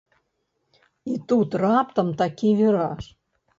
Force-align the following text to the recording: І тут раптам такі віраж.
І 1.11 1.19
тут 1.33 1.49
раптам 1.65 2.07
такі 2.25 2.53
віраж. 2.65 3.03